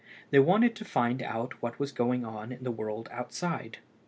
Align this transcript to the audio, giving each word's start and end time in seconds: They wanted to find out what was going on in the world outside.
They 0.31 0.39
wanted 0.39 0.75
to 0.77 0.83
find 0.83 1.21
out 1.21 1.61
what 1.61 1.77
was 1.77 1.91
going 1.91 2.25
on 2.25 2.51
in 2.51 2.63
the 2.63 2.71
world 2.71 3.07
outside. 3.11 3.77